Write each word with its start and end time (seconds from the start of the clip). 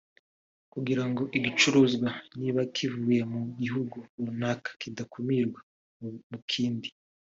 kugira 0.73 1.03
ngo 1.09 1.23
igicuruzwa 1.37 2.09
niba 2.39 2.61
kivuye 2.75 3.21
mu 3.31 3.41
gihugu 3.61 3.97
runaka 4.25 4.69
kidakumirwa 4.81 5.59
mu 6.29 6.39
kindi 6.51 6.89